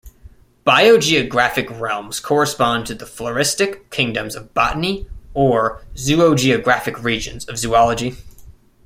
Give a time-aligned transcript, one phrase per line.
[0.65, 8.15] Biogeographic realms correspond to the floristic kingdoms of botany or zoogeographic regions of zoology.